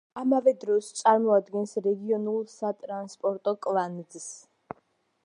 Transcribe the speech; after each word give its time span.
ამავე 0.19 0.53
დროს, 0.61 0.87
წარმოადგენს 1.01 1.75
რეგიონულ 1.89 2.39
სატრანსპორტო 2.55 3.55
კვანძს. 3.67 4.29